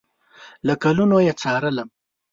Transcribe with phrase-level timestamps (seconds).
[0.67, 1.89] له کلونو یې څارلم